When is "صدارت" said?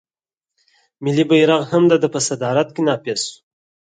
2.27-2.67